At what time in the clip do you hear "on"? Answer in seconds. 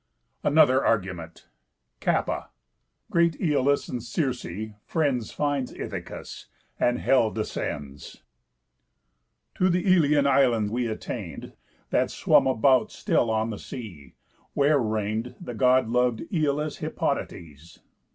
13.29-13.51